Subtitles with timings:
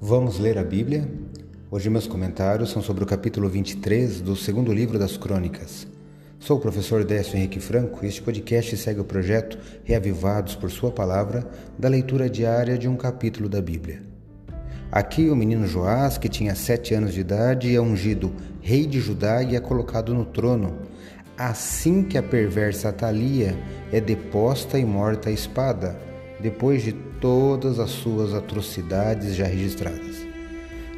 [0.00, 1.08] Vamos ler a Bíblia?
[1.70, 5.86] Hoje meus comentários são sobre o capítulo 23 do segundo livro das Crônicas.
[6.38, 10.90] Sou o professor Décio Henrique Franco e este podcast segue o projeto Reavivados por Sua
[10.90, 11.48] Palavra
[11.78, 14.02] da leitura diária de um capítulo da Bíblia.
[14.90, 19.42] Aqui o menino Joás, que tinha sete anos de idade, é ungido rei de Judá
[19.44, 20.76] e é colocado no trono,
[21.38, 23.56] assim que a perversa Atalia
[23.92, 25.96] é deposta e morta à espada,
[26.44, 30.26] depois de todas as suas atrocidades já registradas.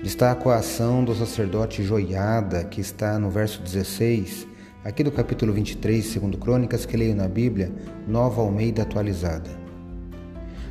[0.02, 4.45] Destaco a ação do sacerdote Joiada, que está no verso 16,
[4.82, 7.70] aqui do capítulo 23, segundo Crônicas, que leio na Bíblia,
[8.09, 9.48] Nova Almeida atualizada.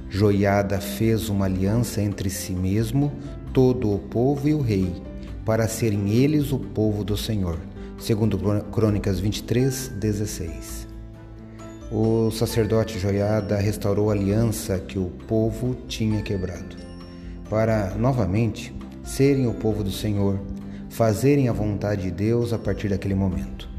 [0.09, 3.13] Joiada fez uma aliança entre si mesmo,
[3.53, 4.93] todo o povo e o rei,
[5.45, 7.57] para serem eles o povo do Senhor,
[7.97, 8.37] segundo
[8.71, 10.94] Crônicas 23, 16.
[11.91, 16.75] O sacerdote Joiada restaurou a aliança que o povo tinha quebrado,
[17.47, 20.39] para novamente serem o povo do Senhor,
[20.89, 23.69] fazerem a vontade de Deus a partir daquele momento.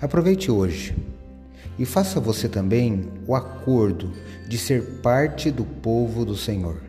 [0.00, 0.96] Aproveite hoje
[1.78, 4.10] e faça você também o acordo
[4.48, 6.80] de ser parte do povo do Senhor.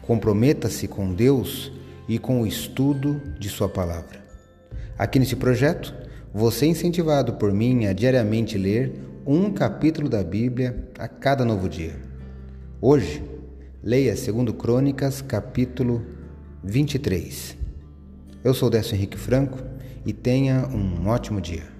[0.00, 1.70] Comprometa-se com Deus
[2.08, 4.24] e com o estudo de Sua palavra.
[4.96, 5.94] Aqui nesse projeto,
[6.32, 8.92] você é incentivado por mim a diariamente ler
[9.26, 11.96] um capítulo da Bíblia a cada novo dia.
[12.80, 13.22] Hoje,
[13.82, 16.06] leia 2 Crônicas, capítulo
[16.62, 17.56] 23.
[18.44, 19.58] Eu sou Décio Henrique Franco
[20.06, 21.79] e tenha um ótimo dia.